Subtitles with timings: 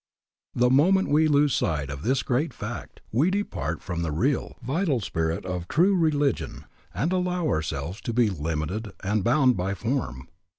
[0.55, 4.99] The moment we lose sight of this great fact we depart from the real, vital
[4.99, 10.27] spirit of true religion and allow ourselves to be limited and bound by form.